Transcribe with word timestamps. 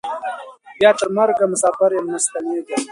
بیا 0.79 0.91
تر 0.97 1.07
مرګه 1.15 1.45
مساپر 1.51 1.91
یم 1.95 2.05
نه 2.13 2.19
ستنېږم 2.25 2.77